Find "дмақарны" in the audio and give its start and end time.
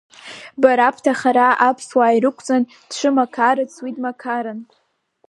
3.95-4.63